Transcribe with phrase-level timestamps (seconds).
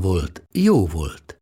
[0.00, 1.38] volt, jó volt.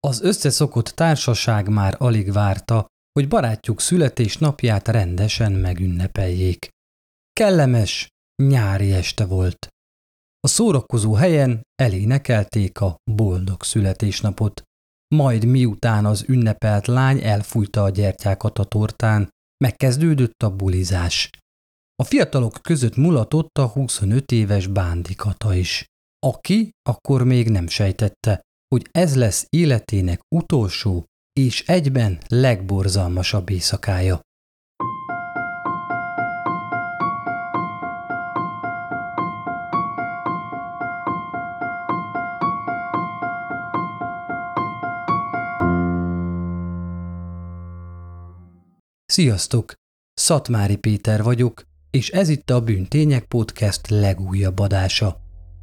[0.00, 6.68] Az összeszokott társaság már alig várta, hogy barátjuk születésnapját rendesen megünnepeljék.
[7.32, 8.08] Kellemes,
[8.42, 9.68] nyári este volt.
[10.40, 14.62] A szórakozó helyen elénekelték a boldog születésnapot,
[15.14, 19.28] majd miután az ünnepelt lány elfújta a gyertyákat a tortán,
[19.64, 21.30] megkezdődött a bulizás.
[22.02, 25.84] A fiatalok között mulatott a 25 éves bándikata is,
[26.26, 34.20] aki akkor még nem sejtette, hogy ez lesz életének utolsó és egyben legborzalmasabb éjszakája.
[49.04, 49.72] Sziasztok!
[50.12, 55.20] Szatmári Péter vagyok, és ez itt a Bűntények Podcast legújabb adása.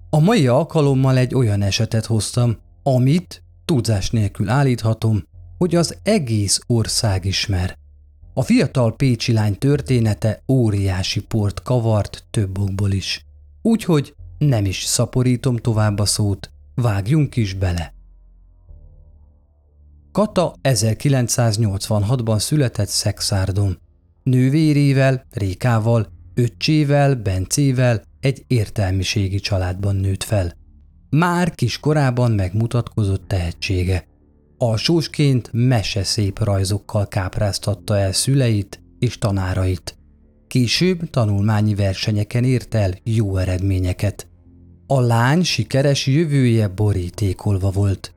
[0.09, 5.23] A mai alkalommal egy olyan esetet hoztam, amit tudzás nélkül állíthatom,
[5.57, 7.77] hogy az egész ország ismer.
[8.33, 13.25] A fiatal pécsi lány története óriási port kavart több okból is.
[13.61, 17.93] Úgyhogy nem is szaporítom tovább a szót, vágjunk is bele.
[20.11, 23.79] Kata 1986-ban született Szexárdon.
[24.23, 26.07] Nővérével, Rékával
[26.38, 30.53] Öccsével, Bencével egy értelmiségi családban nőtt fel.
[31.09, 34.07] Már kiskorában megmutatkozott tehetsége.
[34.57, 35.51] Alsósként
[36.03, 39.97] szép rajzokkal kápráztatta el szüleit és tanárait.
[40.47, 44.28] Később tanulmányi versenyeken ért el jó eredményeket.
[44.88, 48.13] A lány sikeres jövője borítékolva volt.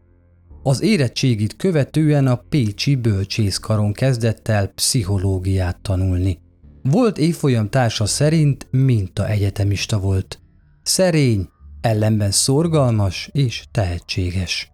[0.63, 6.39] Az érettségit követően a Pécsi Bölcsészkaron kezdett el pszichológiát tanulni.
[6.83, 10.41] Volt évfolyam társa szerint minta egyetemista volt.
[10.83, 11.49] Szerény,
[11.81, 14.73] ellenben szorgalmas és tehetséges.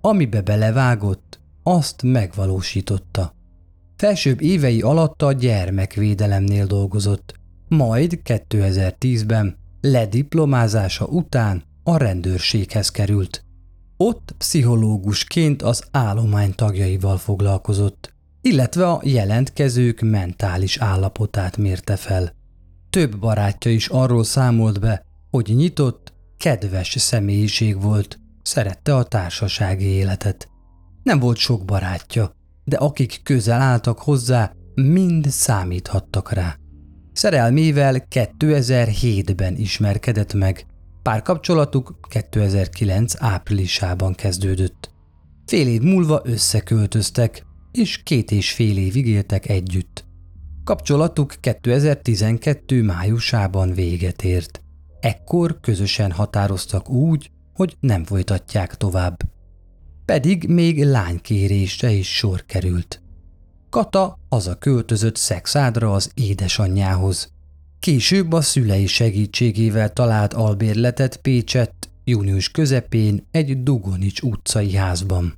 [0.00, 3.34] Amibe belevágott, azt megvalósította.
[3.96, 7.34] Felsőbb évei alatt a gyermekvédelemnél dolgozott,
[7.68, 13.44] majd 2010-ben lediplomázása után a rendőrséghez került.
[13.96, 18.14] Ott pszichológusként az állomány tagjaival foglalkozott,
[18.48, 22.32] illetve a jelentkezők mentális állapotát mérte fel.
[22.90, 30.48] Több barátja is arról számolt be, hogy nyitott, kedves személyiség volt, szerette a társasági életet.
[31.02, 32.32] Nem volt sok barátja,
[32.64, 36.56] de akik közel álltak hozzá, mind számíthattak rá.
[37.12, 40.66] Szerelmével 2007-ben ismerkedett meg,
[41.02, 44.90] párkapcsolatuk 2009 áprilisában kezdődött.
[45.46, 50.04] Fél év múlva összeköltöztek, és két és fél évig éltek együtt.
[50.64, 52.82] Kapcsolatuk 2012.
[52.82, 54.60] májusában véget ért.
[55.00, 59.16] Ekkor közösen határoztak úgy, hogy nem folytatják tovább.
[60.04, 63.02] Pedig még lánykérésre is sor került.
[63.70, 67.32] Kata az a költözött szexádra az édesanyjához.
[67.80, 75.34] Később a szülei segítségével talált albérletet Pécsett június közepén egy Dugonics utcai házban.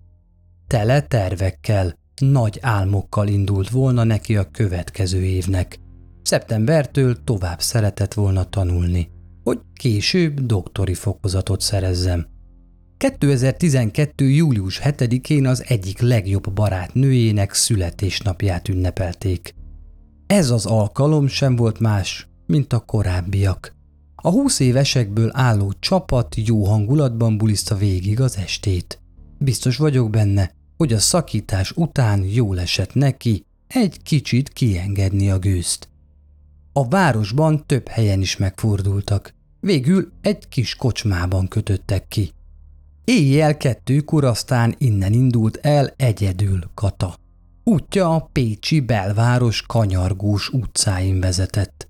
[0.67, 5.79] Tele tervekkel, nagy álmokkal indult volna neki a következő évnek.
[6.23, 9.11] Szeptembertől tovább szeretett volna tanulni,
[9.43, 12.27] hogy később doktori fokozatot szerezzem.
[12.97, 14.31] 2012.
[14.31, 19.55] július 7-én az egyik legjobb barátnőjének születésnapját ünnepelték.
[20.27, 23.75] Ez az alkalom sem volt más, mint a korábbiak.
[24.15, 29.01] A húsz évesekből álló csapat jó hangulatban buliszta végig az estét.
[29.39, 30.51] Biztos vagyok benne,
[30.81, 35.89] hogy a szakítás után jól esett neki egy kicsit kiengedni a gőzt.
[36.73, 39.35] A városban több helyen is megfordultak.
[39.61, 42.33] Végül egy kis kocsmában kötöttek ki.
[43.05, 47.15] Éjjel kettőkor aztán innen indult el egyedül Kata.
[47.65, 51.89] Útja a Pécsi belváros kanyargós utcáin vezetett.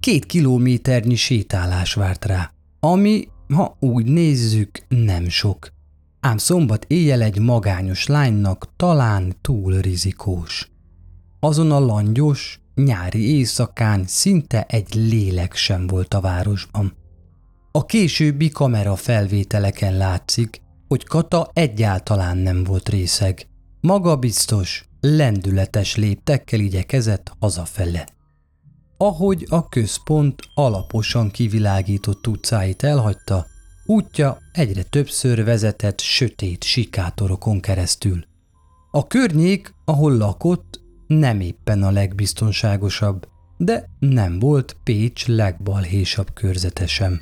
[0.00, 5.72] Két kilométernyi sétálás várt rá, ami, ha úgy nézzük, nem sok
[6.24, 10.70] ám szombat éjjel egy magányos lánynak talán túl rizikós.
[11.40, 16.96] azon a langyos, nyári éjszakán szinte egy lélek sem volt a városban.
[17.72, 23.46] A későbbi kamera felvételeken látszik, hogy Kata egyáltalán nem volt részeg.
[23.80, 28.06] Maga biztos, lendületes léptekkel igyekezett hazafele.
[28.96, 33.46] Ahogy a központ alaposan kivilágított utcáit elhagyta,
[33.86, 38.24] útja egyre többször vezetett sötét sikátorokon keresztül.
[38.90, 47.20] A környék, ahol lakott, nem éppen a legbiztonságosabb, de nem volt Pécs legbalhésabb körzete sem.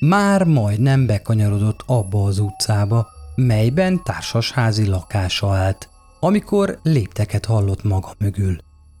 [0.00, 5.88] Már majdnem bekanyarodott abba az utcába, melyben társasházi lakása állt,
[6.20, 8.56] amikor lépteket hallott maga mögül.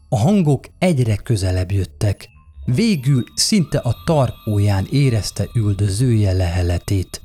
[0.08, 2.28] A hangok egyre közelebb jöttek.
[2.64, 7.22] Végül szinte a tarkóján érezte üldözője leheletét.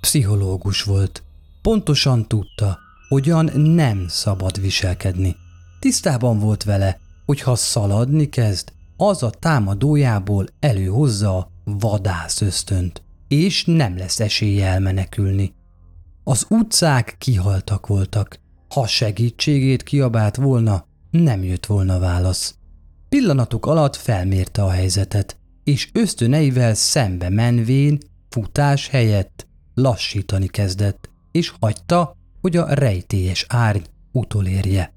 [0.00, 1.22] Pszichológus volt.
[1.62, 2.78] Pontosan tudta,
[3.08, 5.36] hogyan nem szabad viselkedni.
[5.78, 13.64] Tisztában volt vele, hogy ha szaladni kezd, az a támadójából előhozza a vadász ösztönt, és
[13.64, 15.54] nem lesz esélye elmenekülni.
[16.24, 18.40] Az utcák kihaltak voltak.
[18.68, 22.54] Ha segítségét kiabált volna, nem jött volna válasz.
[23.10, 27.98] Pillanatok alatt felmérte a helyzetet, és ösztöneivel szembe menvén
[28.28, 34.92] futás helyett lassítani kezdett, és hagyta, hogy a rejtélyes árny utolérje.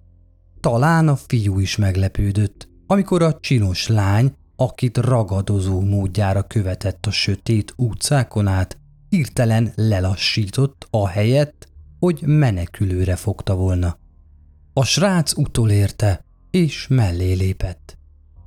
[0.60, 7.74] Talán a fiú is meglepődött, amikor a csinos lány, akit ragadozó módjára követett a sötét
[7.78, 8.78] utcákon át,
[9.10, 11.68] hirtelen lelassított a helyet,
[12.00, 13.98] hogy menekülőre fogta volna.
[14.74, 17.98] A srác utolérte, és mellé lépett.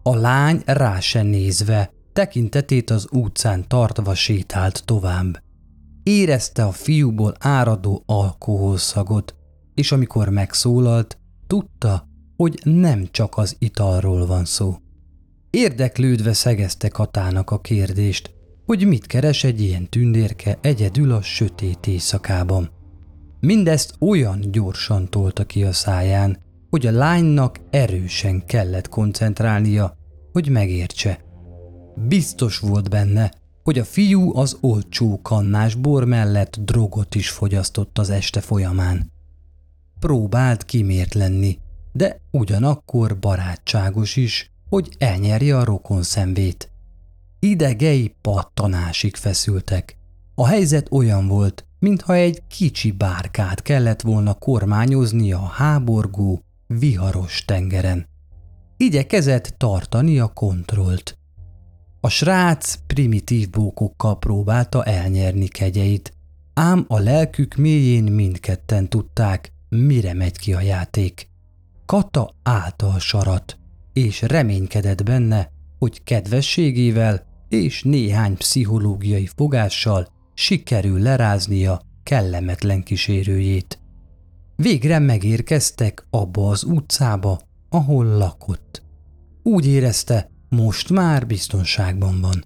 [0.06, 5.42] A lány rá se nézve, tekintetét az utcán tartva sétált tovább.
[6.02, 9.34] Érezte a fiúból áradó alkoholszagot,
[9.74, 14.76] és amikor megszólalt, tudta, hogy nem csak az italról van szó.
[15.50, 18.30] Érdeklődve szegezte Katának a kérdést,
[18.66, 22.70] hogy mit keres egy ilyen tündérke egyedül a sötét éjszakában.
[23.40, 29.95] Mindezt olyan gyorsan tolta ki a száján, hogy a lánynak erősen kellett koncentrálnia,
[30.36, 31.20] hogy megértse.
[31.94, 38.10] Biztos volt benne, hogy a fiú az olcsó kannás bor mellett drogot is fogyasztott az
[38.10, 39.12] este folyamán.
[40.00, 41.58] Próbált kimért lenni,
[41.92, 46.70] de ugyanakkor barátságos is, hogy elnyerje a rokon szemvét.
[47.38, 49.96] Idegei pattanásig feszültek.
[50.34, 58.14] A helyzet olyan volt, mintha egy kicsi bárkát kellett volna kormányozni a háborgó, viharos tengeren.
[58.76, 61.18] Igyekezett tartani a kontrollt.
[62.00, 66.12] A srác primitív bókokkal próbálta elnyerni kegyeit,
[66.54, 71.28] ám a lelkük mélyén mindketten tudták, mire megy ki a játék.
[71.86, 73.58] Kata állta a sarat,
[73.92, 83.78] és reménykedett benne, hogy kedvességével és néhány pszichológiai fogással sikerül leráznia kellemetlen kísérőjét.
[84.56, 88.82] Végre megérkeztek abba az utcába, ahol lakott.
[89.42, 92.44] Úgy érezte, most már biztonságban van.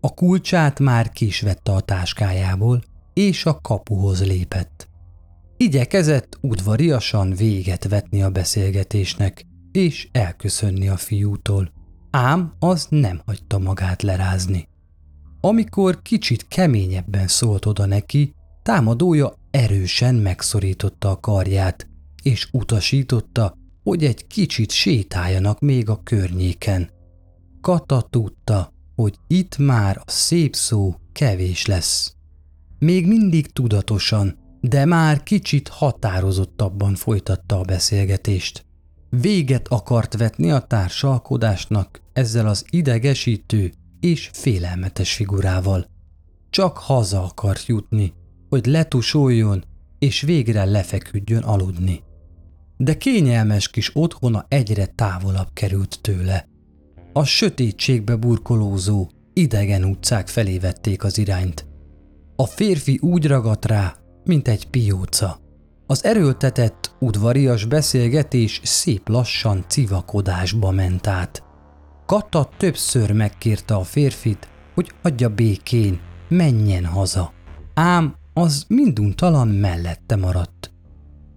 [0.00, 4.88] A kulcsát már kisvette a táskájából, és a kapuhoz lépett.
[5.56, 11.72] Igyekezett udvariasan véget vetni a beszélgetésnek, és elköszönni a fiútól,
[12.10, 14.68] ám az nem hagyta magát lerázni.
[15.40, 21.88] Amikor kicsit keményebben szólt oda neki, támadója erősen megszorította a karját,
[22.22, 26.90] és utasította, hogy egy kicsit sétáljanak még a környéken.
[27.60, 32.14] Kata tudta, hogy itt már a szép szó kevés lesz.
[32.78, 38.64] Még mindig tudatosan, de már kicsit határozottabban folytatta a beszélgetést.
[39.10, 45.86] Véget akart vetni a társalkodásnak ezzel az idegesítő és félelmetes figurával.
[46.50, 48.12] Csak haza akart jutni,
[48.48, 49.64] hogy letusoljon
[49.98, 52.02] és végre lefeküdjön aludni.
[52.82, 56.48] De kényelmes kis otthona egyre távolabb került tőle.
[57.12, 61.66] A sötétségbe burkolózó, idegen utcák felé vették az irányt.
[62.36, 65.38] A férfi úgy ragadt rá, mint egy pióca.
[65.86, 71.42] Az erőltetett, udvarias beszélgetés szép lassan civakodásba ment át.
[72.06, 77.32] Kata többször megkérte a férfit, hogy adja békén, menjen haza.
[77.74, 80.59] Ám az minduntalan mellette maradt.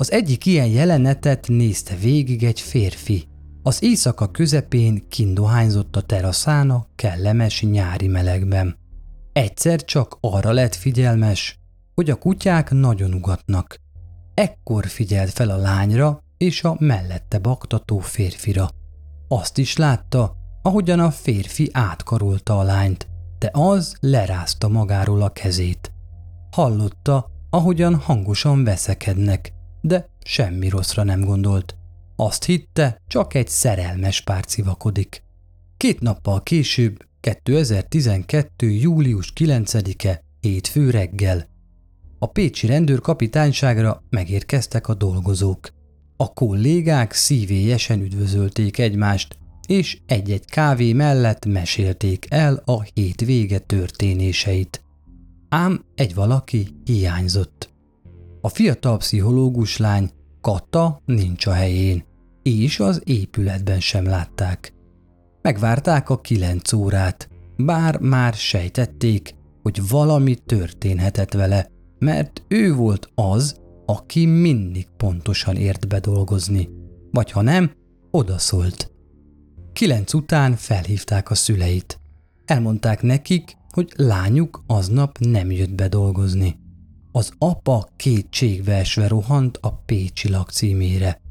[0.03, 3.27] Az egyik ilyen jelenetet nézte végig egy férfi.
[3.61, 8.77] Az éjszaka közepén kindohányzott a teraszán a kellemes nyári melegben.
[9.33, 11.59] Egyszer csak arra lett figyelmes,
[11.93, 13.75] hogy a kutyák nagyon ugatnak.
[14.33, 18.69] Ekkor figyelt fel a lányra, és a mellette baktató férfira.
[19.27, 23.07] Azt is látta, ahogyan a férfi átkarolta a lányt,
[23.39, 25.91] de az lerázta magáról a kezét.
[26.51, 31.75] Hallotta, ahogyan hangosan veszekednek, de semmi rosszra nem gondolt.
[32.15, 35.23] Azt hitte, csak egy szerelmes pár civakodik.
[35.77, 38.69] Két nappal később, 2012.
[38.69, 41.47] július 9-e, hétfő reggel.
[42.19, 45.69] A pécsi rendőrkapitányságra megérkeztek a dolgozók.
[46.17, 49.37] A kollégák szívélyesen üdvözölték egymást,
[49.67, 54.83] és egy-egy kávé mellett mesélték el a hétvége történéseit.
[55.49, 57.72] Ám egy valaki hiányzott.
[58.45, 60.09] A fiatal pszichológus lány
[60.41, 62.03] Kata nincs a helyén,
[62.41, 64.73] és az épületben sem látták.
[65.41, 71.69] Megvárták a kilenc órát, bár már sejtették, hogy valami történhetett vele,
[71.99, 76.69] mert ő volt az, aki mindig pontosan ért bedolgozni,
[77.11, 77.71] vagy ha nem,
[78.11, 78.91] odaszólt.
[79.73, 81.99] Kilenc után felhívták a szüleit.
[82.45, 86.61] Elmondták nekik, hogy lányuk aznap nem jött be dolgozni.
[87.15, 91.21] Az apa kétségbe esve rohant a Pécsi lakcímére.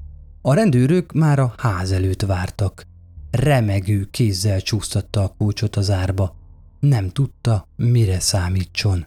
[0.43, 2.87] A rendőrök már a ház előtt vártak.
[3.31, 6.37] Remegő kézzel csúsztatta a kulcsot az árba.
[6.81, 9.07] Nem tudta, mire számítson.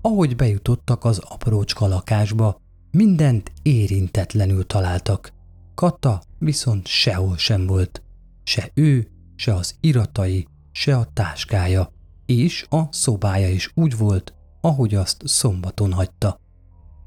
[0.00, 5.32] Ahogy bejutottak az aprócska lakásba, mindent érintetlenül találtak.
[5.74, 8.02] Kata viszont sehol sem volt.
[8.44, 11.92] Se ő, se az iratai, se a táskája,
[12.26, 16.40] és a szobája is úgy volt, ahogy azt szombaton hagyta.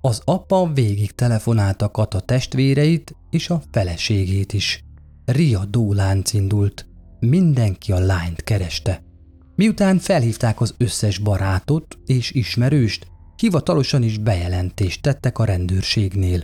[0.01, 4.83] Az apa végig telefonálta Kata testvéreit és a feleségét is.
[5.25, 6.87] Riadó lánc indult.
[7.19, 9.03] Mindenki a lányt kereste.
[9.55, 16.43] Miután felhívták az összes barátot és ismerőst, hivatalosan is bejelentést tettek a rendőrségnél.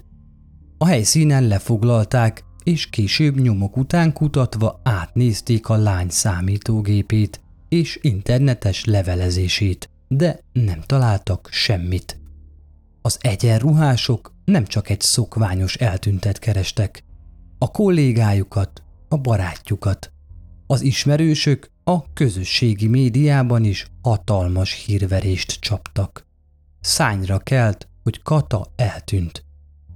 [0.78, 9.90] A helyszínen lefoglalták, és később nyomok után kutatva átnézték a lány számítógépét és internetes levelezését,
[10.18, 12.20] de nem találtak semmit.
[13.02, 17.04] Az egyenruhások nem csak egy szokványos eltüntet kerestek,
[17.58, 20.12] a kollégájukat, a barátjukat.
[20.68, 26.28] Az ismerősök a közösségi médiában is hatalmas hírverést csaptak.
[26.80, 29.46] Szányra kelt, hogy Kata eltűnt.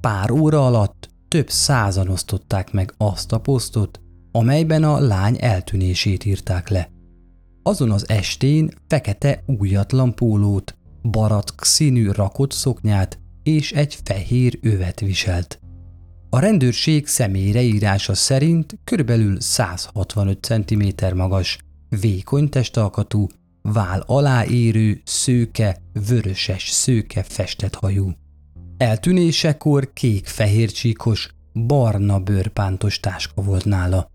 [0.01, 6.69] Pár óra alatt több százan osztották meg azt a posztot, amelyben a lány eltűnését írták
[6.69, 6.89] le.
[7.67, 15.59] Azon az estén fekete újatlan pólót, barack színű rakott szoknyát és egy fehér övet viselt.
[16.29, 21.57] A rendőrség személyre írása szerint körülbelül 165 cm magas,
[21.89, 23.27] vékony testalkatú,
[23.61, 24.45] vál alá
[25.03, 28.11] szőke, vöröses szőke festett hajú.
[28.77, 34.11] Eltűnésekor kék-fehér csíkos, barna bőrpántos táska volt nála.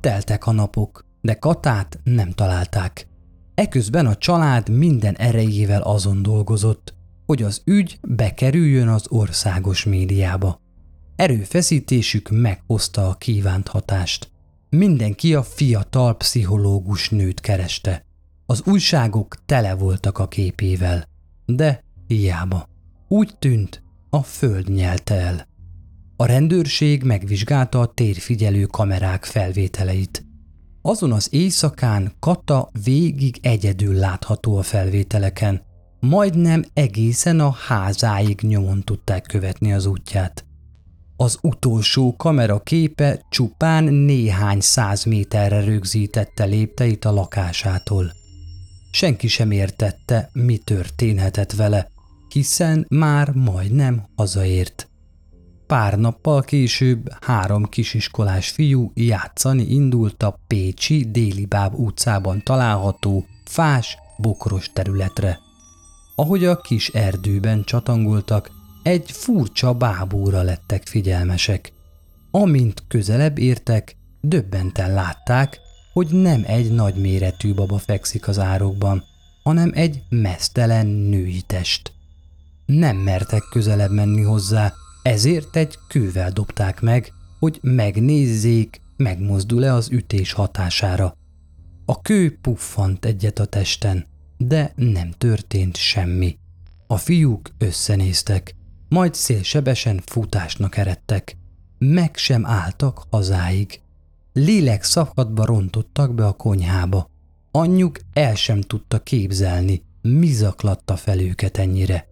[0.00, 3.06] Teltek a napok, de Katát nem találták.
[3.54, 6.94] Eközben a család minden erejével azon dolgozott,
[7.26, 10.60] hogy az ügy bekerüljön az országos médiába.
[11.16, 14.30] Erőfeszítésük meghozta a kívánt hatást.
[14.70, 18.04] Mindenki a fiatal pszichológus nőt kereste.
[18.46, 21.04] Az újságok tele voltak a képével,
[21.46, 22.68] de hiába.
[23.08, 25.46] Úgy tűnt, a föld nyelte el.
[26.16, 30.24] A rendőrség megvizsgálta a térfigyelő kamerák felvételeit.
[30.82, 35.62] Azon az éjszakán Kata végig egyedül látható a felvételeken,
[36.00, 40.44] majdnem egészen a házáig nyomon tudták követni az útját.
[41.16, 48.12] Az utolsó kamera képe csupán néhány száz méterre rögzítette lépteit a lakásától.
[48.90, 51.90] Senki sem értette, mi történhetett vele,
[52.28, 54.91] hiszen már majdnem hazaért.
[55.72, 64.70] Pár nappal később három kisiskolás fiú játszani indult a Pécsi Délibáb utcában található fás, bokros
[64.72, 65.38] területre.
[66.14, 68.50] Ahogy a kis erdőben csatangoltak,
[68.82, 71.72] egy furcsa bábúra lettek figyelmesek.
[72.30, 75.60] Amint közelebb értek, döbbenten látták,
[75.92, 79.04] hogy nem egy nagyméretű baba fekszik az árokban,
[79.42, 81.92] hanem egy mesztelen női test.
[82.66, 90.32] Nem mertek közelebb menni hozzá, ezért egy kővel dobták meg, hogy megnézzék, megmozdul-e az ütés
[90.32, 91.16] hatására.
[91.84, 94.06] A kő puffant egyet a testen,
[94.36, 96.38] de nem történt semmi.
[96.86, 98.54] A fiúk összenéztek,
[98.88, 101.36] majd szélsebesen futásnak eredtek.
[101.78, 103.80] Meg sem álltak hazáig.
[104.32, 107.10] Lélek szakadba rontottak be a konyhába.
[107.50, 112.06] Anyjuk el sem tudta képzelni, mi zaklatta fel őket ennyire.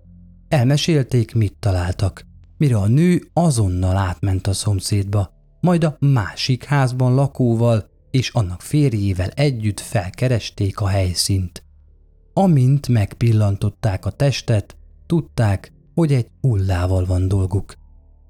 [0.48, 2.26] Elmesélték, mit találtak.
[2.60, 9.28] Mire a nő azonnal átment a szomszédba, majd a másik házban lakóval és annak férjével
[9.28, 11.64] együtt felkeresték a helyszínt.
[12.32, 14.76] Amint megpillantották a testet,
[15.06, 17.74] tudták, hogy egy hullával van dolguk.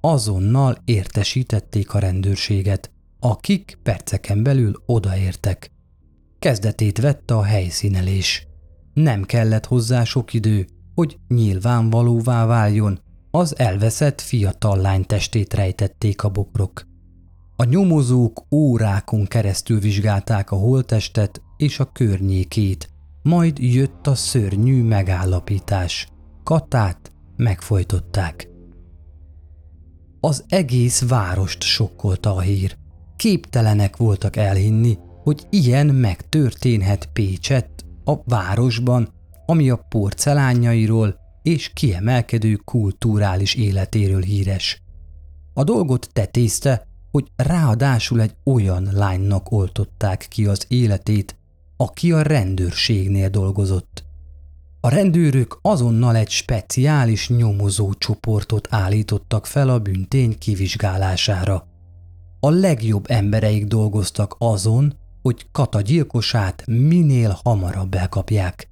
[0.00, 5.70] Azonnal értesítették a rendőrséget, akik perceken belül odaértek.
[6.38, 8.46] Kezdetét vette a helyszínelés.
[8.94, 16.28] Nem kellett hozzá sok idő, hogy nyilvánvalóvá váljon, az elveszett fiatal lány testét rejtették a
[16.28, 16.88] bokrok.
[17.56, 22.88] A nyomozók órákon keresztül vizsgálták a holtestet és a környékét,
[23.22, 26.08] majd jött a szörnyű megállapítás.
[26.44, 28.48] Katát megfojtották.
[30.20, 32.76] Az egész várost sokkolta a hír.
[33.16, 39.08] Képtelenek voltak elhinni, hogy ilyen megtörténhet Pécsett, a városban,
[39.46, 44.82] ami a porcelánjairól és kiemelkedő kulturális életéről híres.
[45.54, 51.36] A dolgot tetézte, hogy ráadásul egy olyan lánynak oltották ki az életét,
[51.76, 54.04] aki a rendőrségnél dolgozott.
[54.80, 61.66] A rendőrök azonnal egy speciális nyomozó csoportot állítottak fel a büntény kivizsgálására.
[62.40, 68.69] A legjobb embereik dolgoztak azon, hogy Kata gyilkosát minél hamarabb elkapják.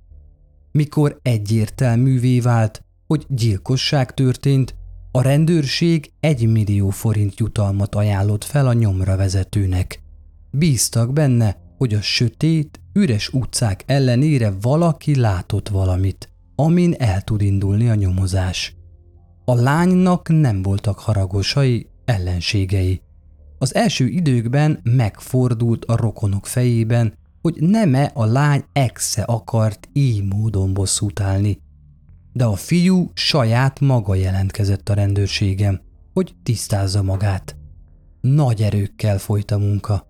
[0.78, 4.75] Mikor egyértelművé vált, hogy gyilkosság történt,
[5.12, 10.02] a rendőrség egy millió forint jutalmat ajánlott fel a nyomra vezetőnek.
[10.50, 17.88] Bíztak benne, hogy a sötét, üres utcák ellenére valaki látott valamit, amin el tud indulni
[17.88, 18.75] a nyomozás.
[19.44, 23.02] A lánynak nem voltak haragosai, ellenségei.
[23.58, 27.14] Az első időkben megfordult a rokonok fejében,
[27.49, 31.61] hogy nem-e a lány exe akart így módon bosszút állni.
[32.33, 35.81] De a fiú saját maga jelentkezett a rendőrségem,
[36.12, 37.57] hogy tisztázza magát.
[38.21, 40.07] Nagy erőkkel folyt a munka.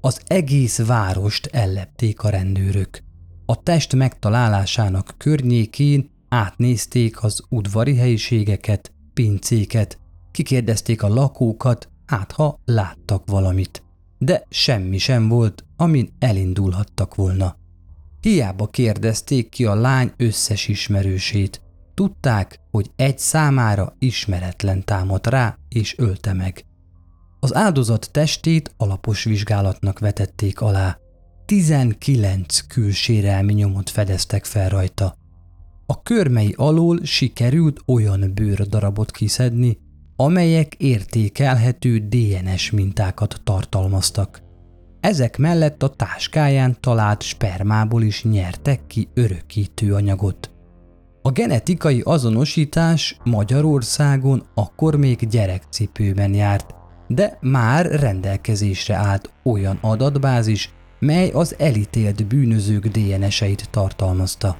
[0.00, 3.02] Az egész várost ellepték a rendőrök.
[3.46, 9.98] A test megtalálásának környékén átnézték az udvari helyiségeket, pincéket,
[10.30, 13.82] kikérdezték a lakókat, hát ha láttak valamit.
[14.18, 17.56] De semmi sem volt, amin elindulhattak volna.
[18.20, 21.60] Hiába kérdezték ki a lány összes ismerősét.
[21.94, 26.64] Tudták, hogy egy számára ismeretlen támadt rá és ölte meg.
[27.40, 30.98] Az áldozat testét alapos vizsgálatnak vetették alá.
[31.46, 35.14] 19 külsérelmi nyomot fedeztek fel rajta.
[35.86, 39.78] A körmei alól sikerült olyan bőrdarabot kiszedni,
[40.16, 44.48] amelyek értékelhető DNS mintákat tartalmaztak.
[45.00, 50.50] Ezek mellett a táskáján talált spermából is nyertek ki örökítő anyagot.
[51.22, 56.74] A genetikai azonosítás Magyarországon akkor még gyerekcipőben járt,
[57.06, 64.56] de már rendelkezésre állt olyan adatbázis, mely az elítélt bűnözők DNS-eit tartalmazta.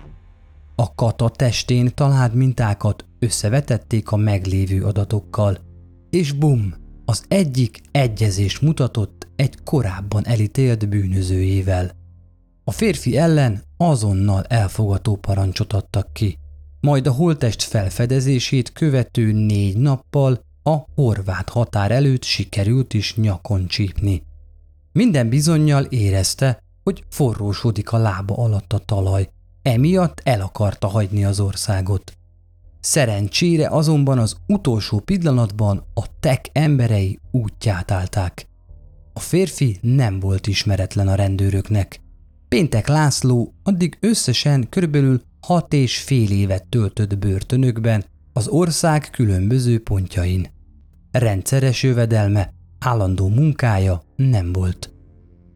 [0.75, 5.59] A kata testén talált mintákat összevetették a meglévő adatokkal,
[6.11, 6.75] és bum,
[7.05, 11.91] az egyik egyezés mutatott egy korábban elítélt bűnözőjével.
[12.65, 16.39] A férfi ellen azonnal elfogató parancsot adtak ki,
[16.81, 24.23] majd a holtest felfedezését követő négy nappal a horvát határ előtt sikerült is nyakon csípni.
[24.93, 29.29] Minden bizonyal érezte, hogy forrósodik a lába alatt a talaj,
[29.63, 32.13] emiatt el akarta hagyni az országot.
[32.81, 38.49] Szerencsére azonban az utolsó pillanatban a tek emberei útját állták.
[39.21, 42.01] A férfi nem volt ismeretlen a rendőröknek.
[42.49, 50.49] Péntek László addig összesen körülbelül hat és fél évet töltött börtönökben az ország különböző pontjain.
[51.11, 54.93] Rendszeres jövedelme, állandó munkája nem volt.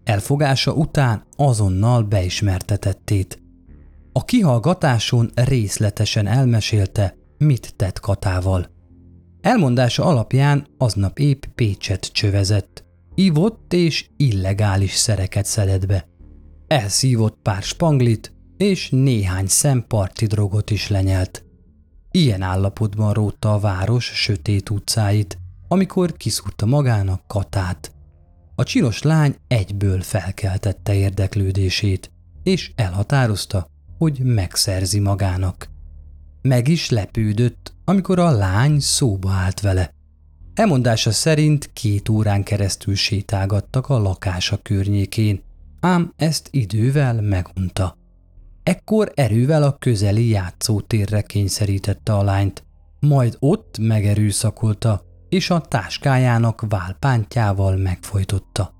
[0.04, 3.42] Elfogása után azonnal beismertetettét.
[4.12, 8.70] A kihallgatáson részletesen elmesélte, mit tett Katával.
[9.40, 12.82] Elmondása alapján aznap épp Pécset csövezett.
[13.14, 16.08] Ivott és illegális szereket szedett be.
[16.66, 21.44] Elszívott pár spanglit, és néhány szem parti drogot is lenyelt.
[22.10, 27.94] Ilyen állapotban rótta a város sötét utcáit, amikor kiszúrta magának Katát.
[28.54, 32.10] A csinos lány egyből felkeltette érdeklődését,
[32.42, 33.66] és elhatározta,
[33.98, 35.68] hogy megszerzi magának.
[36.42, 39.90] Meg is lepődött, amikor a lány szóba állt vele.
[40.54, 45.42] Emondása szerint két órán keresztül sétálgattak a lakása környékén,
[45.80, 47.96] ám ezt idővel megunta.
[48.62, 52.64] Ekkor erővel a közeli játszótérre kényszerítette a lányt,
[53.00, 58.74] majd ott megerőszakolta, és a táskájának válpántjával megfojtotta.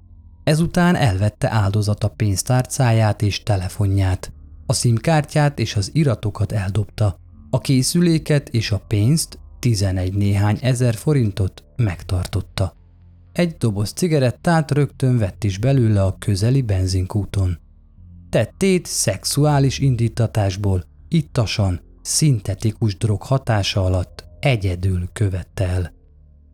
[0.45, 4.33] Ezután elvette áldozata pénztárcáját és telefonját.
[4.67, 7.19] A szimkártyát és az iratokat eldobta.
[7.51, 12.77] A készüléket és a pénzt, 11 néhány ezer forintot megtartotta.
[13.33, 17.59] Egy doboz cigarettát rögtön vett is belőle a közeli benzinkúton.
[18.31, 25.93] Tettét szexuális indítatásból, ittasan, szintetikus drog hatása alatt egyedül követte el.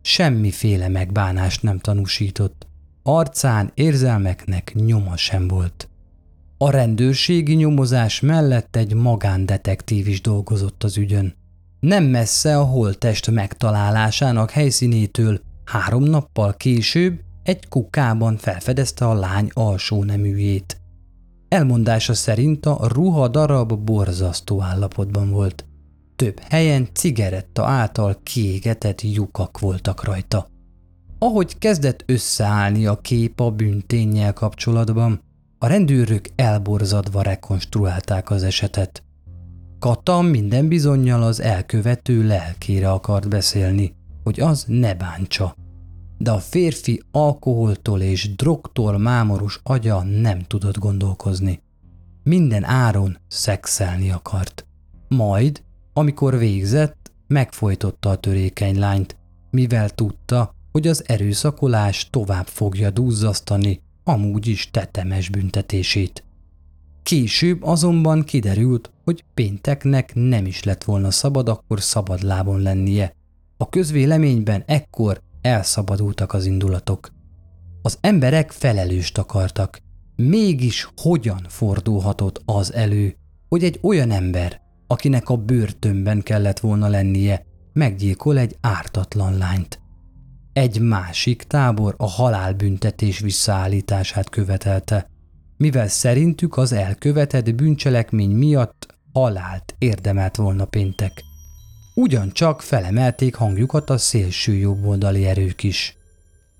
[0.01, 2.67] Semmiféle megbánást nem tanúsított,
[3.03, 5.89] arcán érzelmeknek nyoma sem volt.
[6.57, 11.39] A rendőrségi nyomozás mellett egy magándetektív is dolgozott az ügyön.
[11.81, 20.03] Nem messze a holttest megtalálásának helyszínétől három nappal később egy kukában felfedezte a lány alsó
[20.03, 20.81] neműjét.
[21.47, 25.65] Elmondása szerint a ruha darab borzasztó állapotban volt.
[26.15, 30.47] Több helyen cigaretta által kiégetett lyukak voltak rajta.
[31.19, 35.21] Ahogy kezdett összeállni a kép a bűntényel kapcsolatban,
[35.57, 39.03] a rendőrök elborzadva rekonstruálták az esetet.
[39.81, 45.55] Kata minden bizonyal az elkövető lelkére akart beszélni, hogy az ne bántsa.
[46.17, 51.61] De a férfi alkoholtól és drogtól mámoros agya nem tudott gondolkozni.
[52.23, 54.65] Minden áron szexelni akart.
[55.07, 55.63] Majd,
[55.93, 59.17] amikor végzett, megfojtotta a törékeny lányt,
[59.51, 66.23] mivel tudta, hogy az erőszakolás tovább fogja duzzasztani amúgy is tetemes büntetését.
[67.03, 73.15] Később azonban kiderült, hogy pénteknek nem is lett volna szabad akkor szabad lábon lennie.
[73.57, 77.09] A közvéleményben ekkor elszabadultak az indulatok.
[77.81, 79.79] Az emberek felelőst akartak.
[80.15, 83.15] Mégis hogyan fordulhatott az elő,
[83.49, 89.79] hogy egy olyan ember, akinek a börtönben kellett volna lennie, meggyilkol egy ártatlan lányt.
[90.53, 95.10] Egy másik tábor a halálbüntetés visszaállítását követelte,
[95.61, 101.23] mivel szerintük az elkövetett bűncselekmény miatt halált érdemelt volna péntek.
[101.95, 105.97] Ugyancsak felemelték hangjukat a szélső jobboldali erők is.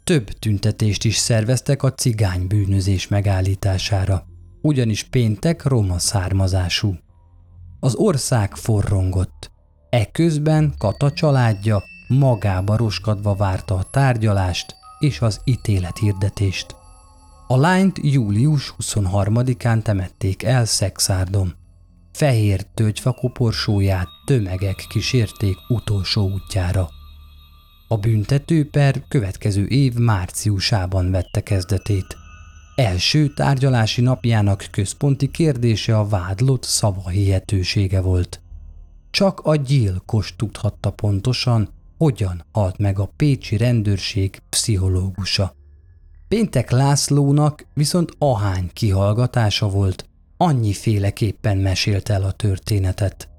[0.03, 4.25] Több tüntetést is szerveztek a cigány bűnözés megállítására,
[4.61, 6.95] ugyanis péntek roma származású.
[7.79, 9.51] Az ország forrongott.
[9.89, 16.79] Eközben Kata családja magába roskadva várta a tárgyalást és az ítélethirdetést.
[17.51, 21.53] A lányt július 23-án temették el Szexárdon.
[22.11, 26.89] Fehér tölgyfa koporsóját tömegek kísérték utolsó útjára.
[27.87, 32.17] A büntetőper következő év márciusában vette kezdetét.
[32.75, 38.41] Első tárgyalási napjának központi kérdése a vádlott szava hihetősége volt.
[39.09, 45.59] Csak a gyilkos tudhatta pontosan, hogyan halt meg a pécsi rendőrség pszichológusa.
[46.31, 53.29] Péntek Lászlónak viszont ahány kihallgatása volt, annyiféleképpen mesélt el a történetet.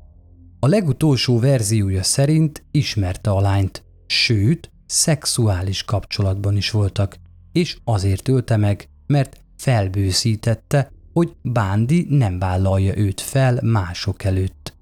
[0.61, 7.17] A legutolsó verziója szerint ismerte a lányt, sőt, szexuális kapcsolatban is voltak,
[7.53, 14.77] és azért ölte meg, mert felbőszítette, hogy Bándi nem vállalja őt fel mások előtt.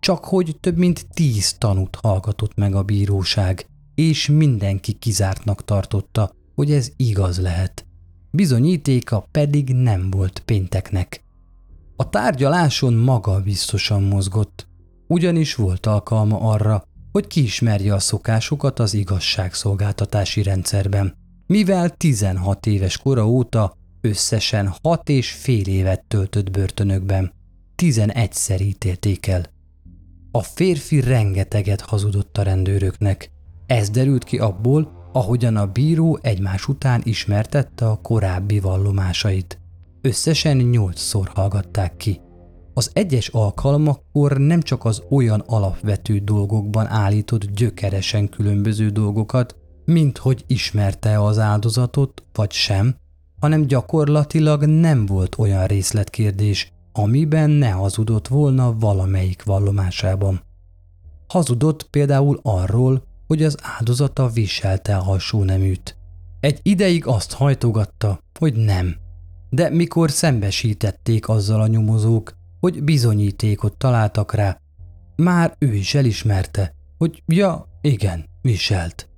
[0.00, 6.72] Csak hogy több mint tíz tanút hallgatott meg a bíróság, és mindenki kizártnak tartotta, hogy
[6.72, 7.86] ez igaz lehet.
[8.30, 11.24] Bizonyítéka pedig nem volt pénteknek.
[11.96, 14.68] A tárgyaláson maga biztosan mozgott,
[15.06, 21.14] ugyanis volt alkalma arra, hogy kiismerje a szokásokat az igazságszolgáltatási rendszerben,
[21.46, 27.32] mivel 16 éves kora óta összesen 6 és fél évet töltött börtönökben.
[27.82, 29.44] 11-szer ítélték el.
[30.30, 33.30] A férfi rengeteget hazudott a rendőröknek.
[33.66, 39.58] Ez derült ki abból, ahogyan a bíró egymás után ismertette a korábbi vallomásait.
[40.00, 42.20] Összesen nyolcszor hallgatták ki.
[42.74, 50.44] Az egyes alkalmakkor nem csak az olyan alapvető dolgokban állított gyökeresen különböző dolgokat, mint hogy
[50.46, 52.94] ismerte az áldozatot, vagy sem,
[53.40, 60.40] hanem gyakorlatilag nem volt olyan részletkérdés, amiben ne hazudott volna valamelyik vallomásában.
[61.28, 65.96] Hazudott például arról, hogy az áldozata viselte a neműt.
[66.40, 68.96] Egy ideig azt hajtogatta, hogy nem.
[69.50, 74.58] De mikor szembesítették azzal a nyomozók, hogy bizonyítékot találtak rá,
[75.16, 79.08] már ő is elismerte, hogy ja, igen, viselt.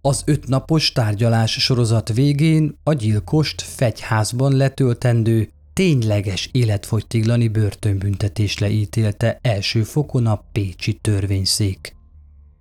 [0.00, 10.26] Az ötnapos tárgyalás sorozat végén a gyilkost fegyházban letöltendő tényleges életfogytiglani börtönbüntetésre ítélte első fokon
[10.26, 11.96] a Pécsi törvényszék.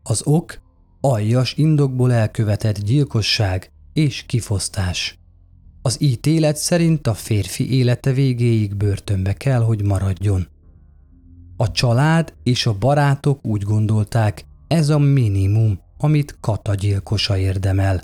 [0.08, 0.62] Az ok
[1.02, 5.20] aljas indokból elkövetett gyilkosság és kifosztás.
[5.82, 10.48] Az ítélet szerint a férfi élete végéig börtönbe kell, hogy maradjon.
[11.58, 18.02] A család és a barátok úgy gondolták, ez a minimum, amit Kata gyilkosa érdemel.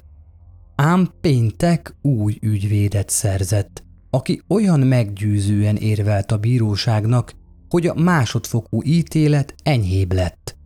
[0.75, 7.33] Ám péntek új ügyvédet szerzett, aki olyan meggyőzően érvelt a bíróságnak,
[7.69, 10.59] hogy a másodfokú ítélet enyhébb lett.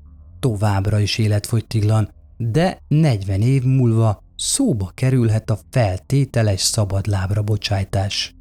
[0.46, 8.36] Továbbra is életfogytiglan, de 40 év múlva szóba kerülhet a feltételes szabadlábra bocsájtás.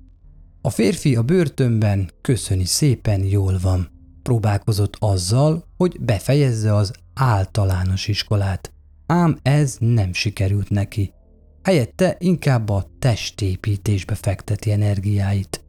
[0.63, 3.91] A férfi a börtönben köszöni szépen jól van.
[4.23, 8.73] Próbálkozott azzal, hogy befejezze az általános iskolát,
[9.07, 11.13] ám ez nem sikerült neki.
[11.63, 15.65] Helyette inkább a testépítésbe fekteti energiáit.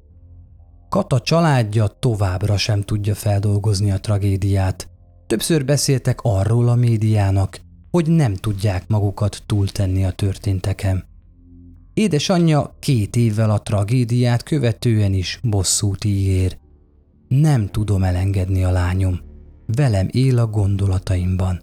[0.90, 4.90] Kata családja továbbra sem tudja feldolgozni a tragédiát.
[5.28, 7.60] Többször beszéltek arról a médiának,
[7.92, 11.06] hogy nem tudják magukat túltenni a történteken.
[11.94, 16.58] Édesanyja két évvel a tragédiát követően is bosszút ígér.
[17.28, 19.20] Nem tudom elengedni a lányom.
[19.66, 21.62] Velem él a gondolataimban.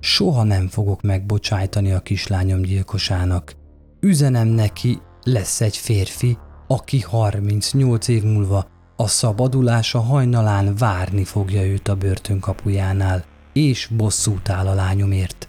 [0.00, 3.54] Soha nem fogok megbocsájtani a kislányom gyilkosának.
[4.00, 8.66] Üzenem neki, lesz egy férfi, aki 38 év múlva
[9.02, 15.48] a szabadulása hajnalán várni fogja őt a börtön kapujánál, és bosszút áll a lányomért.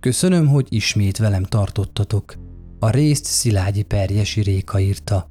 [0.00, 2.34] Köszönöm, hogy ismét velem tartottatok.
[2.78, 5.30] A részt Szilágyi Perjesi Réka írta.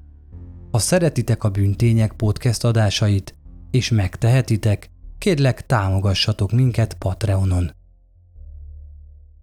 [0.71, 3.36] Ha szeretitek a Bűntények podcast adásait,
[3.71, 7.71] és megtehetitek, kérlek támogassatok minket Patreonon.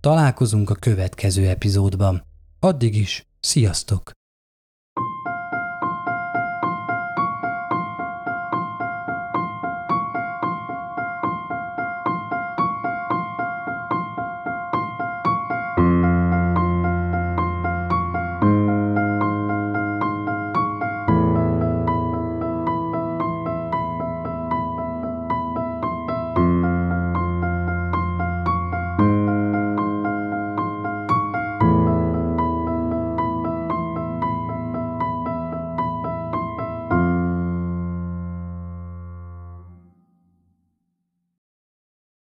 [0.01, 2.23] Találkozunk a következő epizódban.
[2.61, 4.16] Addig is, sziasztok!